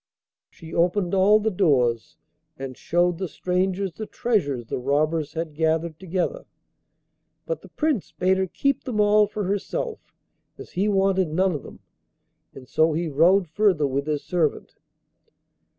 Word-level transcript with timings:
She 0.49 0.73
opened 0.73 1.13
all 1.13 1.39
the 1.39 1.51
doors, 1.51 2.17
and 2.57 2.75
showed 2.75 3.19
the 3.19 3.27
strangers 3.27 3.93
the 3.93 4.07
treasures 4.07 4.65
the 4.65 4.79
robbers 4.79 5.33
had 5.33 5.53
gathered 5.53 5.99
together; 5.99 6.47
but 7.45 7.61
the 7.61 7.69
Prince 7.69 8.11
bade 8.11 8.37
her 8.37 8.47
keep 8.47 8.85
them 8.85 8.99
all 8.99 9.27
for 9.27 9.43
herself, 9.43 9.99
as 10.57 10.71
he 10.71 10.87
wanted 10.89 11.27
none 11.27 11.51
of 11.51 11.61
them, 11.61 11.81
and 12.55 12.67
so 12.67 12.93
he 12.93 13.09
rode 13.09 13.47
further 13.47 13.85
with 13.85 14.07
his 14.07 14.23
servant. 14.23 14.73